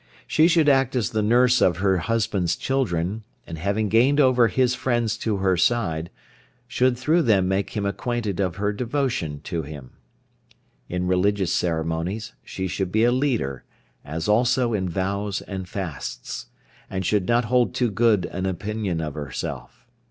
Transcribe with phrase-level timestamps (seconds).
[0.25, 4.73] She should act as the nurse of her husband's children, and having gained over his
[4.73, 6.09] friends to her side,
[6.67, 9.91] should through them make him acquainted of her devotion to him.
[10.89, 13.63] In religious ceremonies she should be a leader,
[14.03, 16.47] as also in vows and fasts,
[16.89, 19.85] and should not hold too good an opinion of herself.